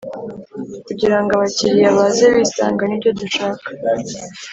kugira 0.85 1.17
ngo 1.21 1.31
abakiliya 1.35 1.89
baze 1.97 2.25
bisanga 2.37 2.81
nibyo 2.85 3.11
dushaka 3.19 3.67